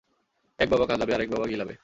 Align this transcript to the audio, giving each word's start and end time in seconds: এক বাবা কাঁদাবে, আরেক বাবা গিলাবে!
এক 0.59 0.69
বাবা 0.69 0.85
কাঁদাবে, 0.85 1.11
আরেক 1.13 1.29
বাবা 1.29 1.45
গিলাবে! 1.47 1.73